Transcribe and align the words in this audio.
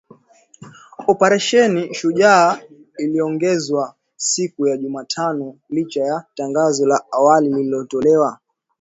Operesheni 1.07 1.93
Shujaa 1.93 2.59
iliongezwa 2.97 3.95
siku 4.15 4.67
ya 4.67 4.77
Jumatano 4.77 5.55
licha 5.69 6.03
ya 6.03 6.25
tangazo 6.35 6.87
la 6.87 7.05
awali 7.11 7.49
lililotolewa 7.53 8.39